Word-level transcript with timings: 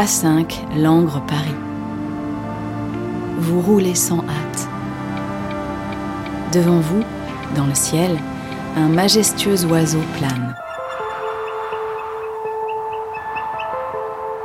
A5, 0.00 0.54
Langres, 0.78 1.20
Paris. 1.26 1.54
Vous 3.36 3.60
roulez 3.60 3.94
sans 3.94 4.20
hâte. 4.20 4.68
Devant 6.54 6.80
vous, 6.80 7.02
dans 7.54 7.66
le 7.66 7.74
ciel, 7.74 8.16
un 8.78 8.88
majestueux 8.88 9.66
oiseau 9.66 10.00
plane. 10.16 10.54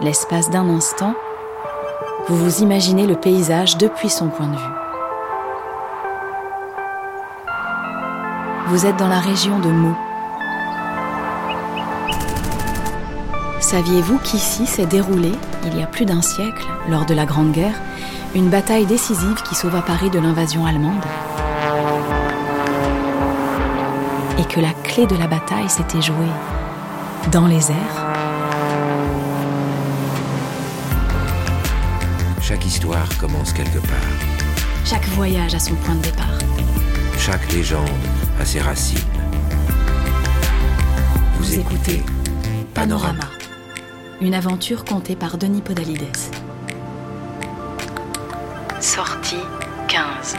L'espace 0.02 0.50
d'un 0.50 0.68
instant, 0.68 1.14
vous 2.28 2.36
vous 2.36 2.62
imaginez 2.62 3.08
le 3.08 3.16
paysage 3.16 3.78
depuis 3.78 4.10
son 4.10 4.28
point 4.28 4.48
de 4.48 4.58
vue. 4.58 4.76
Vous 8.68 8.86
êtes 8.86 8.98
dans 8.98 9.08
la 9.08 9.22
région 9.22 9.58
de 9.60 9.70
Meaux. 9.70 10.05
Saviez-vous 13.66 14.20
qu'ici 14.20 14.68
s'est 14.68 14.86
déroulée, 14.86 15.32
il 15.66 15.80
y 15.80 15.82
a 15.82 15.88
plus 15.88 16.06
d'un 16.06 16.22
siècle, 16.22 16.68
lors 16.88 17.08
de 17.08 17.16
la 17.16 17.26
Grande 17.26 17.52
Guerre, 17.52 17.74
une 18.36 18.48
bataille 18.48 18.86
décisive 18.86 19.42
qui 19.42 19.56
sauva 19.56 19.82
Paris 19.82 20.12
de 20.12 20.20
l'invasion 20.20 20.68
allemande 20.68 21.04
Et 24.38 24.44
que 24.44 24.60
la 24.60 24.72
clé 24.84 25.08
de 25.08 25.16
la 25.16 25.26
bataille 25.26 25.68
s'était 25.68 26.00
jouée 26.00 26.30
dans 27.32 27.48
les 27.48 27.72
airs? 27.72 28.06
Chaque 32.42 32.68
histoire 32.68 33.10
commence 33.20 33.52
quelque 33.52 33.80
part. 33.80 34.12
Chaque 34.86 35.08
voyage 35.08 35.56
a 35.56 35.60
son 35.60 35.74
point 35.74 35.96
de 35.96 36.04
départ. 36.04 36.38
Chaque 37.18 37.52
légende 37.52 37.90
a 38.40 38.46
ses 38.46 38.62
racines. 38.62 39.00
Vous, 41.40 41.56
écoutez 41.56 42.04
Panorama, 42.76 43.24
une 44.22 44.34
aventure 44.34 44.86
contée 44.86 45.16
par 45.16 45.38
Denis 45.38 45.62
Podalides. 45.62 46.18
Sortie 48.80 49.44
15. 49.88 50.36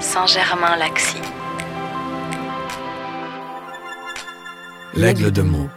Saint-Germain-Laxy. 0.00 1.18
L'aigle 4.94 5.30
de 5.30 5.42
Meaux. 5.42 5.68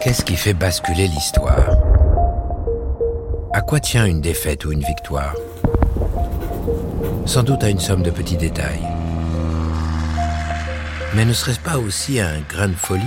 Qu'est-ce 0.00 0.24
qui 0.24 0.36
fait 0.36 0.54
basculer 0.54 1.06
l'histoire? 1.06 1.76
À 3.52 3.60
quoi 3.60 3.78
tient 3.78 4.06
une 4.06 4.20
défaite 4.20 4.64
ou 4.64 4.72
une 4.72 4.82
victoire? 4.82 5.34
Sans 7.26 7.42
doute 7.42 7.62
à 7.62 7.68
une 7.68 7.78
somme 7.78 8.02
de 8.02 8.10
petits 8.10 8.36
détails. 8.36 8.82
Mais 11.14 11.26
ne 11.26 11.34
serait-ce 11.34 11.60
pas 11.60 11.76
aussi 11.78 12.20
un 12.20 12.40
grain 12.40 12.68
de 12.68 12.74
folie? 12.74 13.02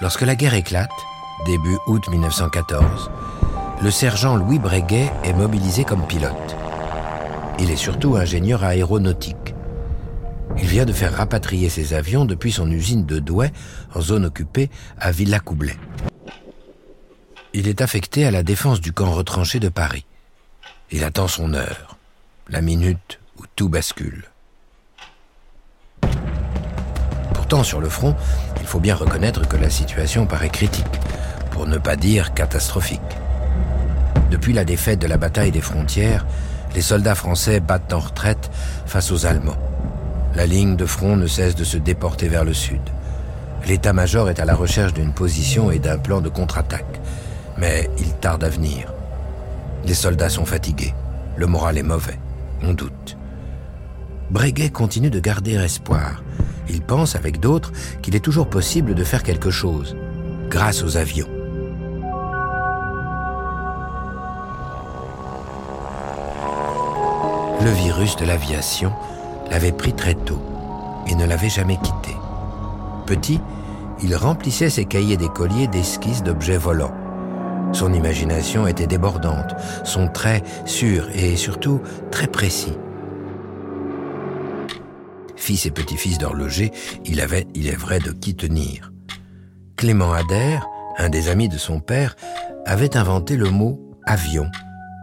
Lorsque 0.00 0.22
la 0.22 0.36
guerre 0.36 0.54
éclate, 0.54 0.92
début 1.44 1.76
août 1.88 2.08
1914, 2.08 3.10
le 3.82 3.90
sergent 3.90 4.36
Louis 4.36 4.60
Breguet 4.60 5.10
est 5.24 5.32
mobilisé 5.32 5.84
comme 5.84 6.06
pilote. 6.06 6.56
Il 7.58 7.72
est 7.72 7.76
surtout 7.76 8.14
ingénieur 8.14 8.62
aéronautique. 8.62 9.54
Il 10.56 10.66
vient 10.66 10.84
de 10.84 10.92
faire 10.92 11.14
rapatrier 11.14 11.68
ses 11.68 11.94
avions 11.94 12.24
depuis 12.24 12.52
son 12.52 12.70
usine 12.70 13.04
de 13.04 13.18
Douai, 13.18 13.50
en 13.96 14.00
zone 14.00 14.24
occupée, 14.24 14.70
à 15.00 15.10
Villacoublay. 15.10 15.76
Il 17.54 17.66
est 17.66 17.80
affecté 17.80 18.24
à 18.24 18.30
la 18.30 18.44
défense 18.44 18.80
du 18.80 18.92
camp 18.92 19.10
retranché 19.10 19.58
de 19.58 19.68
Paris. 19.68 20.06
Il 20.92 21.02
attend 21.02 21.26
son 21.26 21.54
heure, 21.54 21.98
la 22.48 22.60
minute 22.60 23.18
où 23.36 23.42
tout 23.56 23.68
bascule. 23.68 24.24
Pourtant, 27.50 27.64
sur 27.64 27.80
le 27.80 27.88
front, 27.88 28.14
il 28.60 28.66
faut 28.66 28.78
bien 28.78 28.94
reconnaître 28.94 29.48
que 29.48 29.56
la 29.56 29.70
situation 29.70 30.26
paraît 30.26 30.50
critique, 30.50 30.84
pour 31.50 31.66
ne 31.66 31.78
pas 31.78 31.96
dire 31.96 32.34
catastrophique. 32.34 33.00
Depuis 34.30 34.52
la 34.52 34.66
défaite 34.66 34.98
de 34.98 35.06
la 35.06 35.16
bataille 35.16 35.50
des 35.50 35.62
frontières, 35.62 36.26
les 36.74 36.82
soldats 36.82 37.14
français 37.14 37.60
battent 37.60 37.94
en 37.94 38.00
retraite 38.00 38.50
face 38.84 39.10
aux 39.10 39.24
Allemands. 39.24 39.56
La 40.34 40.44
ligne 40.44 40.76
de 40.76 40.84
front 40.84 41.16
ne 41.16 41.26
cesse 41.26 41.54
de 41.54 41.64
se 41.64 41.78
déporter 41.78 42.28
vers 42.28 42.44
le 42.44 42.52
sud. 42.52 42.82
L'état-major 43.66 44.28
est 44.28 44.40
à 44.40 44.44
la 44.44 44.54
recherche 44.54 44.92
d'une 44.92 45.14
position 45.14 45.70
et 45.70 45.78
d'un 45.78 45.96
plan 45.96 46.20
de 46.20 46.28
contre-attaque. 46.28 47.00
Mais 47.56 47.88
il 47.98 48.12
tarde 48.12 48.44
à 48.44 48.50
venir. 48.50 48.92
Les 49.86 49.94
soldats 49.94 50.28
sont 50.28 50.44
fatigués. 50.44 50.92
Le 51.38 51.46
moral 51.46 51.78
est 51.78 51.82
mauvais. 51.82 52.18
On 52.62 52.74
doute. 52.74 53.17
Breguet 54.30 54.70
continue 54.70 55.08
de 55.08 55.20
garder 55.20 55.54
espoir. 55.54 56.22
Il 56.68 56.82
pense, 56.82 57.16
avec 57.16 57.40
d'autres, 57.40 57.72
qu'il 58.02 58.14
est 58.14 58.24
toujours 58.24 58.50
possible 58.50 58.94
de 58.94 59.04
faire 59.04 59.22
quelque 59.22 59.50
chose, 59.50 59.96
grâce 60.50 60.82
aux 60.82 60.98
avions. 60.98 61.28
Le 67.64 67.70
virus 67.70 68.16
de 68.16 68.26
l'aviation 68.26 68.92
l'avait 69.50 69.72
pris 69.72 69.94
très 69.94 70.14
tôt 70.14 70.42
et 71.06 71.14
ne 71.14 71.24
l'avait 71.24 71.48
jamais 71.48 71.78
quitté. 71.78 72.14
Petit, 73.06 73.40
il 74.02 74.14
remplissait 74.14 74.70
ses 74.70 74.84
cahiers 74.84 75.16
d'écolier 75.16 75.68
d'esquisses 75.68 76.22
d'objets 76.22 76.58
volants. 76.58 76.94
Son 77.72 77.92
imagination 77.94 78.66
était 78.66 78.86
débordante, 78.86 79.54
son 79.84 80.08
trait 80.08 80.42
sûr 80.66 81.08
et 81.14 81.36
surtout 81.36 81.80
très 82.10 82.26
précis. 82.26 82.76
Fils 85.48 85.64
et 85.64 85.70
petit-fils 85.70 86.18
d'horloger, 86.18 86.72
il 87.06 87.22
avait, 87.22 87.46
il 87.54 87.68
est 87.68 87.74
vrai, 87.74 88.00
de 88.00 88.12
qui 88.12 88.36
tenir. 88.36 88.92
Clément 89.78 90.12
Adair, 90.12 90.66
un 90.98 91.08
des 91.08 91.30
amis 91.30 91.48
de 91.48 91.56
son 91.56 91.80
père, 91.80 92.16
avait 92.66 92.98
inventé 92.98 93.34
le 93.34 93.48
mot 93.48 93.80
avion 94.04 94.50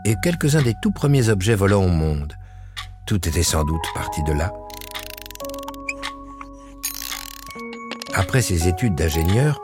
et 0.05 0.13
quelques-uns 0.21 0.61
des 0.61 0.75
tout 0.83 0.91
premiers 0.91 1.29
objets 1.29 1.55
volants 1.55 1.83
au 1.83 1.87
monde. 1.87 2.35
Tout 3.07 3.27
était 3.27 3.41
sans 3.41 3.63
doute 3.63 3.81
parti 3.95 4.21
de 4.21 4.33
là. 4.33 4.53
Après 8.13 8.43
ses 8.43 8.67
études 8.67 8.93
d'ingénieur, 8.93 9.59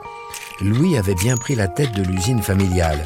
Louis 0.60 0.98
avait 0.98 1.14
bien 1.14 1.36
pris 1.36 1.54
la 1.54 1.68
tête 1.68 1.92
de 1.92 2.02
l'usine 2.02 2.42
familiale. 2.42 3.04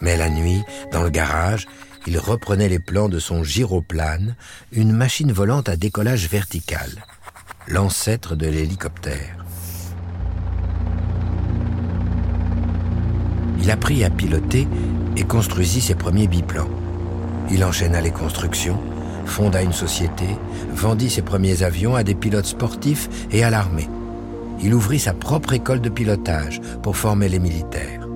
Mais 0.00 0.16
la 0.16 0.30
nuit, 0.30 0.64
dans 0.90 1.02
le 1.02 1.10
garage, 1.10 1.66
il 2.06 2.18
reprenait 2.18 2.68
les 2.68 2.78
plans 2.78 3.08
de 3.08 3.18
son 3.18 3.44
gyroplane, 3.44 4.34
une 4.72 4.92
machine 4.92 5.32
volante 5.32 5.68
à 5.68 5.76
décollage 5.76 6.28
vertical, 6.28 6.88
l'ancêtre 7.68 8.34
de 8.34 8.46
l'hélicoptère. 8.46 9.44
Il 13.62 13.70
apprit 13.70 14.04
à 14.04 14.10
piloter 14.10 14.66
et 15.16 15.24
construisit 15.24 15.82
ses 15.82 15.94
premiers 15.94 16.28
biplans. 16.28 16.70
Il 17.50 17.62
enchaîna 17.64 18.00
les 18.00 18.10
constructions, 18.10 18.80
fonda 19.26 19.62
une 19.62 19.72
société, 19.72 20.26
vendit 20.72 21.10
ses 21.10 21.22
premiers 21.22 21.62
avions 21.62 21.94
à 21.94 22.02
des 22.02 22.14
pilotes 22.14 22.46
sportifs 22.46 23.08
et 23.30 23.44
à 23.44 23.50
l'armée. 23.50 23.88
Il 24.62 24.74
ouvrit 24.74 24.98
sa 24.98 25.12
propre 25.12 25.52
école 25.52 25.80
de 25.80 25.90
pilotage 25.90 26.60
pour 26.82 26.96
former 26.96 27.28
les 27.28 27.38
militaires. 27.38 28.08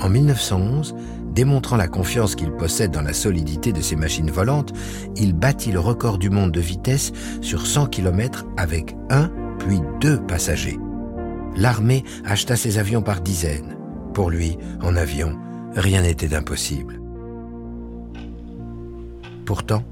En 0.00 0.08
1911, 0.08 0.94
démontrant 1.32 1.76
la 1.76 1.88
confiance 1.88 2.34
qu'il 2.34 2.52
possède 2.52 2.90
dans 2.90 3.02
la 3.02 3.12
solidité 3.12 3.72
de 3.72 3.80
ses 3.80 3.96
machines 3.96 4.30
volantes, 4.30 4.72
il 5.16 5.32
battit 5.32 5.72
le 5.72 5.80
record 5.80 6.18
du 6.18 6.30
monde 6.30 6.52
de 6.52 6.60
vitesse 6.60 7.12
sur 7.40 7.66
100 7.66 7.86
km 7.86 8.44
avec 8.56 8.94
un 9.10 9.30
puis 9.58 9.80
deux 10.00 10.20
passagers. 10.20 10.78
L'armée 11.56 12.04
acheta 12.24 12.56
ses 12.56 12.78
avions 12.78 13.02
par 13.02 13.20
dizaines. 13.20 13.76
Pour 14.14 14.30
lui, 14.30 14.56
en 14.82 14.96
avion, 14.96 15.38
rien 15.74 16.02
n'était 16.02 16.28
d'impossible. 16.28 17.00
Pourtant, 19.44 19.84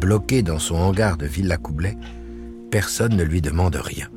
bloqué 0.00 0.42
dans 0.42 0.58
son 0.58 0.76
hangar 0.76 1.16
de 1.16 1.26
Villacoublay, 1.26 1.96
personne 2.70 3.16
ne 3.16 3.22
lui 3.22 3.40
demande 3.40 3.76
rien. 3.76 4.08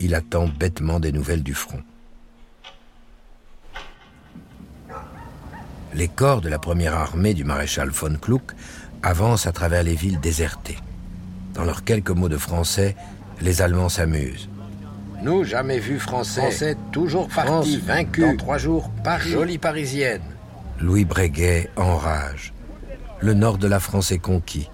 Il 0.00 0.14
attend 0.14 0.48
bêtement 0.48 1.00
des 1.00 1.12
nouvelles 1.12 1.42
du 1.42 1.54
front. 1.54 1.80
Les 5.94 6.08
corps 6.08 6.40
de 6.40 6.48
la 6.48 6.58
première 6.58 6.94
armée 6.94 7.34
du 7.34 7.44
maréchal 7.44 7.90
von 7.90 8.14
Kluck 8.20 8.52
avancent 9.02 9.46
à 9.46 9.52
travers 9.52 9.82
les 9.82 9.94
villes 9.94 10.20
désertées. 10.20 10.78
Dans 11.54 11.64
leurs 11.64 11.84
quelques 11.84 12.10
mots 12.10 12.30
de 12.30 12.38
français, 12.38 12.96
les 13.40 13.60
Allemands 13.60 13.90
s'amusent. 13.90 14.48
Nous, 15.22 15.44
jamais 15.44 15.78
vu 15.78 15.98
français. 15.98 16.40
Français 16.40 16.76
toujours 16.90 17.28
parti, 17.28 17.76
vaincu. 17.78 18.22
Dans 18.22 18.36
trois 18.36 18.58
jours, 18.58 18.90
Paris. 19.04 19.30
Jolie 19.30 19.58
parisienne. 19.58 20.22
Louis 20.80 21.04
Breguet 21.04 21.70
enrage. 21.76 22.52
Le 23.20 23.34
nord 23.34 23.58
de 23.58 23.68
la 23.68 23.78
France 23.78 24.10
est 24.10 24.18
conquis. 24.18 24.68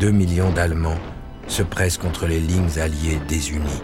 Deux 0.00 0.10
millions 0.10 0.50
d'Allemands 0.50 0.98
se 1.46 1.62
pressent 1.62 1.98
contre 1.98 2.26
les 2.26 2.40
lignes 2.40 2.78
alliées 2.78 3.20
désunies. 3.28 3.82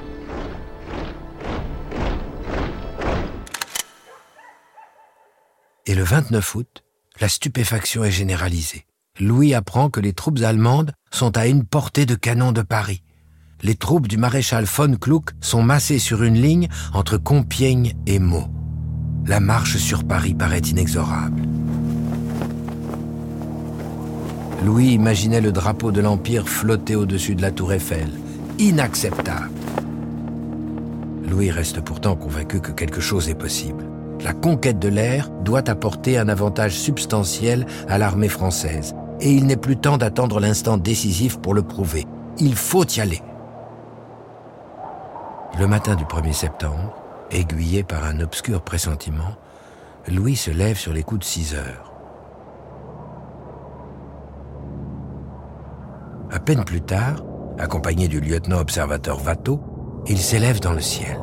Et 5.86 5.94
le 5.94 6.02
29 6.02 6.54
août, 6.54 6.82
la 7.20 7.28
stupéfaction 7.28 8.04
est 8.04 8.10
généralisée. 8.10 8.86
Louis 9.20 9.52
apprend 9.52 9.90
que 9.90 10.00
les 10.00 10.14
troupes 10.14 10.40
allemandes 10.42 10.92
sont 11.10 11.36
à 11.36 11.46
une 11.46 11.64
portée 11.64 12.06
de 12.06 12.14
canon 12.14 12.52
de 12.52 12.62
Paris. 12.62 13.02
Les 13.62 13.74
troupes 13.74 14.08
du 14.08 14.16
maréchal 14.16 14.64
von 14.64 14.96
Kluck 14.96 15.32
sont 15.42 15.62
massées 15.62 15.98
sur 15.98 16.22
une 16.22 16.40
ligne 16.40 16.68
entre 16.94 17.18
Compiègne 17.18 17.92
et 18.06 18.18
Meaux. 18.18 18.48
La 19.26 19.40
marche 19.40 19.76
sur 19.76 20.04
Paris 20.04 20.32
paraît 20.32 20.58
inexorable. 20.60 21.42
Louis 24.64 24.88
imaginait 24.88 25.42
le 25.42 25.52
drapeau 25.52 25.92
de 25.92 26.00
l'Empire 26.00 26.48
flotter 26.48 26.96
au-dessus 26.96 27.34
de 27.34 27.42
la 27.42 27.50
tour 27.50 27.74
Eiffel. 27.74 28.08
Inacceptable. 28.58 29.50
Louis 31.28 31.50
reste 31.50 31.82
pourtant 31.82 32.16
convaincu 32.16 32.60
que 32.60 32.72
quelque 32.72 33.02
chose 33.02 33.28
est 33.28 33.34
possible. 33.34 33.84
La 34.24 34.32
conquête 34.32 34.78
de 34.78 34.88
l'air 34.88 35.28
doit 35.42 35.68
apporter 35.68 36.16
un 36.16 36.30
avantage 36.30 36.72
substantiel 36.72 37.66
à 37.88 37.98
l'armée 37.98 38.30
française. 38.30 38.94
Et 39.20 39.30
il 39.30 39.44
n'est 39.44 39.58
plus 39.58 39.76
temps 39.76 39.98
d'attendre 39.98 40.40
l'instant 40.40 40.78
décisif 40.78 41.38
pour 41.38 41.52
le 41.52 41.62
prouver. 41.62 42.06
Il 42.38 42.54
faut 42.54 42.86
y 42.86 43.00
aller. 43.00 43.20
Le 45.58 45.66
matin 45.66 45.94
du 45.94 46.04
1er 46.04 46.32
septembre, 46.32 46.94
aiguillé 47.30 47.84
par 47.84 48.02
un 48.04 48.20
obscur 48.20 48.62
pressentiment, 48.62 49.36
Louis 50.08 50.36
se 50.36 50.50
lève 50.50 50.78
sur 50.78 50.94
les 50.94 51.02
coups 51.02 51.20
de 51.20 51.24
6 51.24 51.54
heures. 51.54 51.92
À 56.30 56.40
peine 56.40 56.64
plus 56.64 56.80
tard, 56.80 57.22
accompagné 57.58 58.08
du 58.08 58.20
lieutenant 58.20 58.58
observateur 58.58 59.22
Watteau, 59.22 59.60
il 60.06 60.18
s'élève 60.18 60.60
dans 60.60 60.72
le 60.72 60.80
ciel. 60.80 61.18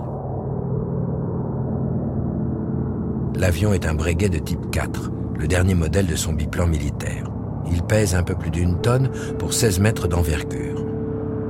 L'avion 3.42 3.74
est 3.74 3.86
un 3.86 3.94
Breguet 3.94 4.30
de 4.30 4.40
type 4.40 4.72
4, 4.72 5.12
le 5.38 5.48
dernier 5.48 5.76
modèle 5.76 6.08
de 6.08 6.16
son 6.16 6.32
biplan 6.32 6.68
militaire. 6.68 7.30
Il 7.70 7.84
pèse 7.84 8.16
un 8.16 8.24
peu 8.24 8.36
plus 8.36 8.52
d'une 8.52 8.80
tonne 8.80 9.12
pour 9.38 9.54
16 9.54 9.82
mètres 9.82 10.08
d'envergure. 10.08 10.86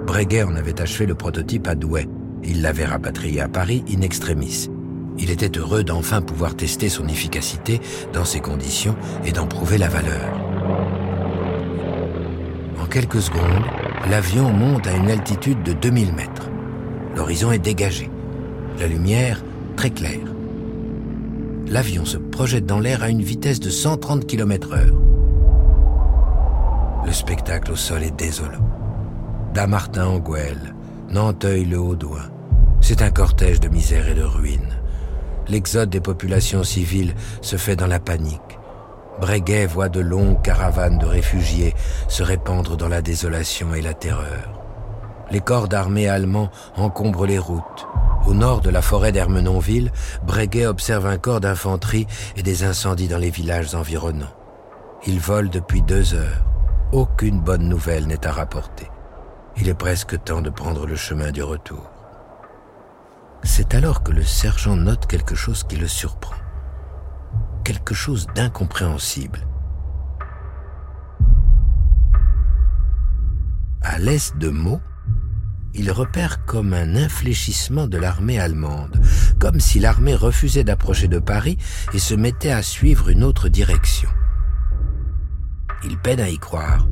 Breguet 0.07 0.41
en 0.43 0.55
avait 0.55 0.81
achevé 0.81 1.05
le 1.05 1.13
prototype 1.13 1.67
à 1.67 1.75
Douai. 1.75 2.07
Il 2.43 2.63
l'avait 2.63 2.85
rapatrié 2.85 3.41
à 3.41 3.47
Paris 3.47 3.83
in 3.93 4.01
extremis. 4.01 4.71
Il 5.19 5.29
était 5.29 5.59
heureux 5.59 5.83
d'enfin 5.83 6.23
pouvoir 6.23 6.55
tester 6.55 6.89
son 6.89 7.07
efficacité 7.07 7.79
dans 8.11 8.25
ces 8.25 8.39
conditions 8.39 8.95
et 9.23 9.31
d'en 9.31 9.45
prouver 9.45 9.77
la 9.77 9.89
valeur 9.89 10.41
quelques 12.91 13.21
secondes, 13.21 13.63
l'avion 14.09 14.51
monte 14.51 14.85
à 14.85 14.91
une 14.91 15.09
altitude 15.09 15.63
de 15.63 15.71
2000 15.71 16.13
mètres. 16.13 16.49
L'horizon 17.15 17.51
est 17.51 17.59
dégagé. 17.59 18.09
La 18.79 18.87
lumière 18.87 19.41
très 19.77 19.89
claire. 19.89 20.30
L'avion 21.71 22.03
se 22.03 22.17
projette 22.17 22.65
dans 22.65 22.81
l'air 22.81 23.01
à 23.01 23.07
une 23.07 23.21
vitesse 23.21 23.61
de 23.61 23.69
130 23.69 24.27
km 24.27 24.73
heure. 24.73 25.01
Le 27.05 27.13
spectacle 27.13 27.71
au 27.71 27.77
sol 27.77 28.03
est 28.03 28.11
désolant. 28.11 28.67
Damartin 29.53 30.05
en 30.05 30.19
Gouelle, 30.19 30.75
Nanteuil 31.11 31.63
le 31.63 31.79
Haut-Douin. 31.79 32.29
C'est 32.81 33.01
un 33.01 33.09
cortège 33.09 33.61
de 33.61 33.69
misère 33.69 34.09
et 34.09 34.15
de 34.15 34.21
ruines. 34.21 34.81
L'exode 35.47 35.89
des 35.89 36.01
populations 36.01 36.65
civiles 36.65 37.15
se 37.41 37.55
fait 37.55 37.77
dans 37.77 37.87
la 37.87 38.01
panique. 38.01 38.59
Breguet 39.21 39.65
voit 39.65 39.87
de 39.87 40.01
longues 40.01 40.41
caravanes 40.41 40.97
de 40.97 41.05
réfugiés 41.05 41.73
se 42.09 42.21
répandre 42.21 42.75
dans 42.75 42.89
la 42.89 43.01
désolation 43.01 43.73
et 43.73 43.81
la 43.81 43.93
terreur. 43.93 44.59
Les 45.31 45.39
corps 45.39 45.69
d'armée 45.69 46.09
allemands 46.09 46.51
encombrent 46.75 47.27
les 47.27 47.39
routes. 47.39 47.87
Au 48.25 48.33
nord 48.33 48.61
de 48.61 48.69
la 48.69 48.81
forêt 48.81 49.11
d'Hermenonville, 49.11 49.91
Breguet 50.23 50.65
observe 50.65 51.05
un 51.05 51.17
corps 51.17 51.41
d'infanterie 51.41 52.07
et 52.35 52.43
des 52.43 52.63
incendies 52.63 53.07
dans 53.07 53.17
les 53.17 53.29
villages 53.29 53.75
environnants. 53.75 54.33
Il 55.05 55.19
vole 55.19 55.49
depuis 55.49 55.81
deux 55.81 56.13
heures. 56.13 56.45
Aucune 56.91 57.39
bonne 57.39 57.67
nouvelle 57.67 58.07
n'est 58.07 58.25
à 58.27 58.31
rapporter. 58.31 58.87
Il 59.57 59.69
est 59.69 59.73
presque 59.73 60.23
temps 60.23 60.41
de 60.41 60.49
prendre 60.49 60.85
le 60.85 60.95
chemin 60.95 61.31
du 61.31 61.43
retour. 61.43 61.89
C'est 63.43 63.73
alors 63.73 64.03
que 64.03 64.11
le 64.11 64.23
sergent 64.23 64.75
note 64.75 65.07
quelque 65.07 65.35
chose 65.35 65.63
qui 65.63 65.75
le 65.75 65.87
surprend 65.87 66.35
quelque 67.63 67.93
chose 67.93 68.27
d'incompréhensible. 68.35 69.47
À 73.81 73.97
l'est 73.97 74.37
de 74.37 74.49
Meaux, 74.49 74.81
il 75.73 75.91
repère 75.91 76.45
comme 76.45 76.73
un 76.73 76.95
infléchissement 76.95 77.87
de 77.87 77.97
l'armée 77.97 78.39
allemande, 78.39 79.01
comme 79.39 79.59
si 79.59 79.79
l'armée 79.79 80.15
refusait 80.15 80.63
d'approcher 80.63 81.07
de 81.07 81.19
Paris 81.19 81.57
et 81.93 81.99
se 81.99 82.13
mettait 82.13 82.51
à 82.51 82.61
suivre 82.61 83.09
une 83.09 83.23
autre 83.23 83.49
direction. 83.49 84.09
Il 85.83 85.97
peine 85.97 86.19
à 86.19 86.29
y 86.29 86.37
croire. 86.37 86.87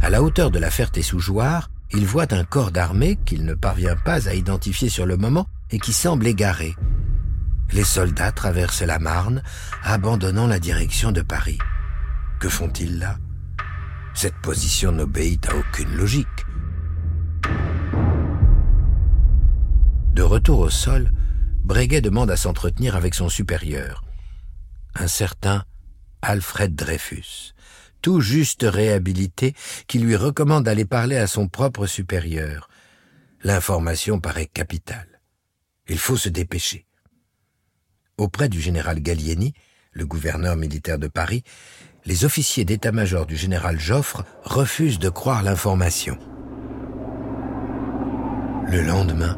À 0.00 0.10
la 0.10 0.22
hauteur 0.22 0.50
de 0.50 0.58
la 0.58 0.70
Ferté-sous-Jouarre, 0.70 1.70
il 1.92 2.06
voit 2.06 2.32
un 2.32 2.44
corps 2.44 2.70
d'armée 2.70 3.18
qu'il 3.24 3.44
ne 3.44 3.54
parvient 3.54 3.96
pas 3.96 4.28
à 4.28 4.34
identifier 4.34 4.88
sur 4.88 5.06
le 5.06 5.16
moment 5.16 5.46
et 5.70 5.78
qui 5.78 5.92
semble 5.92 6.26
égaré, 6.26 6.76
les 7.72 7.84
soldats 7.84 8.32
traversent 8.32 8.82
la 8.82 8.98
Marne, 8.98 9.42
abandonnant 9.84 10.46
la 10.46 10.58
direction 10.58 11.12
de 11.12 11.22
Paris. 11.22 11.58
Que 12.40 12.48
font-ils 12.48 12.98
là? 12.98 13.16
Cette 14.14 14.34
position 14.42 14.90
n'obéit 14.90 15.48
à 15.48 15.56
aucune 15.56 15.94
logique. 15.96 16.26
Retour 20.30 20.60
au 20.60 20.70
sol, 20.70 21.10
Breguet 21.64 22.00
demande 22.00 22.30
à 22.30 22.36
s'entretenir 22.36 22.94
avec 22.94 23.16
son 23.16 23.28
supérieur, 23.28 24.04
un 24.94 25.08
certain 25.08 25.64
Alfred 26.22 26.72
Dreyfus, 26.76 27.52
tout 28.00 28.20
juste 28.20 28.62
réhabilité, 28.62 29.54
qui 29.88 29.98
lui 29.98 30.14
recommande 30.14 30.62
d'aller 30.62 30.84
parler 30.84 31.16
à 31.16 31.26
son 31.26 31.48
propre 31.48 31.86
supérieur. 31.86 32.68
L'information 33.42 34.20
paraît 34.20 34.46
capitale. 34.46 35.20
Il 35.88 35.98
faut 35.98 36.16
se 36.16 36.28
dépêcher. 36.28 36.86
Auprès 38.16 38.48
du 38.48 38.60
général 38.60 39.00
Gallieni, 39.00 39.52
le 39.90 40.06
gouverneur 40.06 40.54
militaire 40.54 41.00
de 41.00 41.08
Paris, 41.08 41.42
les 42.04 42.24
officiers 42.24 42.64
d'état-major 42.64 43.26
du 43.26 43.36
général 43.36 43.80
Joffre 43.80 44.24
refusent 44.44 45.00
de 45.00 45.08
croire 45.08 45.42
l'information. 45.42 46.16
Le 48.68 48.82
lendemain, 48.82 49.36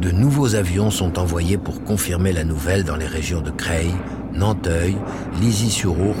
de 0.00 0.10
nouveaux 0.10 0.54
avions 0.54 0.90
sont 0.90 1.18
envoyés 1.18 1.58
pour 1.58 1.82
confirmer 1.84 2.32
la 2.32 2.44
nouvelle 2.44 2.84
dans 2.84 2.96
les 2.96 3.06
régions 3.06 3.40
de 3.40 3.50
Creil, 3.50 3.92
Nanteuil, 4.32 4.96
Lizy-sur-Our, 5.40 6.16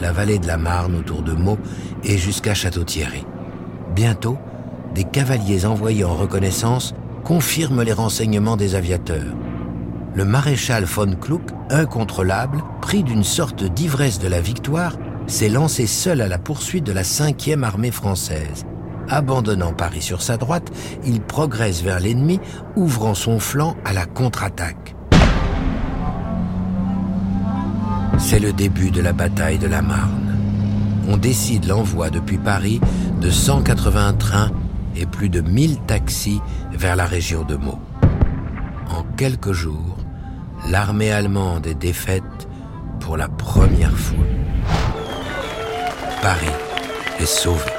la 0.00 0.12
vallée 0.12 0.38
de 0.38 0.46
la 0.46 0.56
Marne 0.56 0.94
autour 0.96 1.22
de 1.22 1.32
Meaux 1.32 1.58
et 2.04 2.18
jusqu'à 2.18 2.54
Château-Thierry. 2.54 3.24
Bientôt, 3.94 4.38
des 4.94 5.04
cavaliers 5.04 5.66
envoyés 5.66 6.04
en 6.04 6.14
reconnaissance 6.14 6.94
confirment 7.24 7.82
les 7.82 7.92
renseignements 7.92 8.56
des 8.56 8.74
aviateurs 8.74 9.34
le 10.16 10.24
maréchal 10.24 10.84
von 10.84 11.14
Kluck, 11.14 11.42
incontrôlable, 11.68 12.64
pris 12.80 13.02
d'une 13.02 13.22
sorte 13.22 13.62
d'ivresse 13.62 14.18
de 14.18 14.28
la 14.28 14.40
victoire, 14.40 14.96
s'est 15.26 15.50
lancé 15.50 15.86
seul 15.86 16.22
à 16.22 16.26
la 16.26 16.38
poursuite 16.38 16.84
de 16.84 16.92
la 16.92 17.04
cinquième 17.04 17.64
armée 17.64 17.90
française. 17.90 18.64
Abandonnant 19.08 19.72
Paris 19.72 20.02
sur 20.02 20.22
sa 20.22 20.36
droite, 20.36 20.70
il 21.04 21.20
progresse 21.20 21.82
vers 21.82 22.00
l'ennemi, 22.00 22.40
ouvrant 22.74 23.14
son 23.14 23.38
flanc 23.38 23.76
à 23.84 23.92
la 23.92 24.04
contre-attaque. 24.06 24.94
C'est 28.18 28.40
le 28.40 28.52
début 28.52 28.90
de 28.90 29.00
la 29.00 29.12
bataille 29.12 29.58
de 29.58 29.68
la 29.68 29.82
Marne. 29.82 30.36
On 31.08 31.16
décide 31.16 31.66
l'envoi 31.66 32.10
depuis 32.10 32.38
Paris 32.38 32.80
de 33.20 33.30
180 33.30 34.14
trains 34.14 34.50
et 34.96 35.06
plus 35.06 35.28
de 35.28 35.40
1000 35.40 35.78
taxis 35.82 36.40
vers 36.72 36.96
la 36.96 37.04
région 37.04 37.44
de 37.44 37.56
Meaux. 37.56 37.78
En 38.90 39.04
quelques 39.16 39.52
jours, 39.52 39.96
l'armée 40.68 41.12
allemande 41.12 41.66
est 41.66 41.74
défaite 41.74 42.48
pour 43.00 43.16
la 43.16 43.28
première 43.28 43.96
fois. 43.96 44.24
Paris 46.22 46.46
est 47.20 47.26
sauvé. 47.26 47.75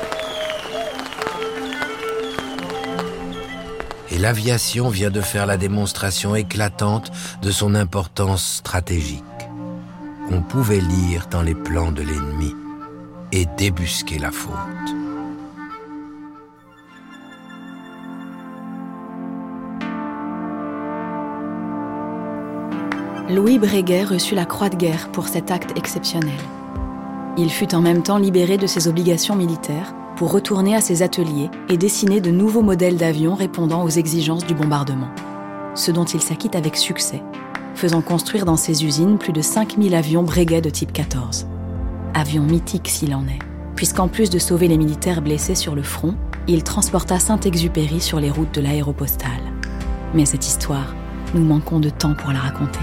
Et 4.09 4.17
l'aviation 4.17 4.89
vient 4.89 5.09
de 5.09 5.21
faire 5.21 5.45
la 5.45 5.57
démonstration 5.57 6.35
éclatante 6.35 7.11
de 7.41 7.51
son 7.51 7.75
importance 7.75 8.43
stratégique. 8.43 9.23
On 10.31 10.41
pouvait 10.41 10.79
lire 10.79 11.27
dans 11.29 11.41
les 11.41 11.55
plans 11.55 11.91
de 11.91 12.01
l'ennemi 12.01 12.55
et 13.31 13.45
débusquer 13.57 14.19
la 14.19 14.31
faute. 14.31 14.53
Louis 23.29 23.59
Breguet 23.59 24.05
reçut 24.05 24.35
la 24.35 24.45
Croix 24.45 24.69
de 24.69 24.77
guerre 24.77 25.09
pour 25.11 25.27
cet 25.27 25.51
acte 25.51 25.77
exceptionnel. 25.77 26.39
Il 27.37 27.51
fut 27.51 27.75
en 27.75 27.81
même 27.81 28.01
temps 28.01 28.17
libéré 28.17 28.57
de 28.57 28.67
ses 28.67 28.87
obligations 28.87 29.35
militaires 29.35 29.93
pour 30.17 30.31
retourner 30.31 30.75
à 30.75 30.81
ses 30.81 31.03
ateliers 31.03 31.49
et 31.69 31.77
dessiner 31.77 32.19
de 32.21 32.31
nouveaux 32.31 32.63
modèles 32.63 32.97
d'avions 32.97 33.35
répondant 33.35 33.83
aux 33.83 33.89
exigences 33.89 34.45
du 34.45 34.55
bombardement, 34.55 35.09
ce 35.75 35.91
dont 35.91 36.05
il 36.05 36.21
s'acquitte 36.21 36.55
avec 36.55 36.75
succès, 36.75 37.21
faisant 37.75 38.01
construire 38.01 38.43
dans 38.43 38.57
ses 38.57 38.83
usines 38.83 39.19
plus 39.19 39.31
de 39.31 39.41
5000 39.41 39.93
avions 39.93 40.23
Breguet 40.23 40.61
de 40.61 40.71
type 40.71 40.91
14. 40.91 41.45
avion 42.15 42.41
mythique 42.41 42.87
s'il 42.87 43.13
en 43.13 43.27
est, 43.27 43.39
puisqu'en 43.75 44.07
plus 44.07 44.31
de 44.31 44.39
sauver 44.39 44.67
les 44.67 44.79
militaires 44.79 45.21
blessés 45.21 45.55
sur 45.55 45.75
le 45.75 45.83
front, 45.83 46.15
il 46.47 46.63
transporta 46.63 47.19
Saint-Exupéry 47.19 48.01
sur 48.01 48.19
les 48.19 48.31
routes 48.31 48.55
de 48.55 48.61
l'aéropostale. 48.61 49.29
Mais 50.15 50.25
cette 50.25 50.47
histoire, 50.47 50.95
nous 51.35 51.43
manquons 51.43 51.79
de 51.79 51.89
temps 51.89 52.15
pour 52.15 52.31
la 52.31 52.39
raconter. 52.39 52.79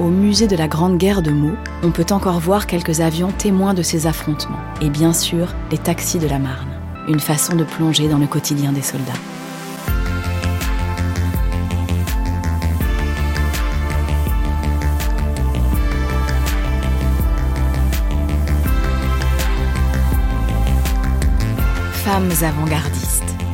Au 0.00 0.08
musée 0.08 0.48
de 0.48 0.56
la 0.56 0.66
Grande 0.66 0.98
Guerre 0.98 1.22
de 1.22 1.30
Meaux, 1.30 1.54
on 1.84 1.92
peut 1.92 2.06
encore 2.10 2.40
voir 2.40 2.66
quelques 2.66 3.00
avions 3.00 3.30
témoins 3.30 3.74
de 3.74 3.82
ces 3.82 4.08
affrontements, 4.08 4.58
et 4.80 4.90
bien 4.90 5.12
sûr 5.12 5.54
les 5.70 5.78
taxis 5.78 6.18
de 6.18 6.26
la 6.26 6.40
Marne, 6.40 6.68
une 7.06 7.20
façon 7.20 7.54
de 7.54 7.62
plonger 7.62 8.08
dans 8.08 8.18
le 8.18 8.26
quotidien 8.26 8.72
des 8.72 8.82
soldats. 8.82 9.12
Femmes 21.92 22.32
avant-gardistes, 22.42 23.36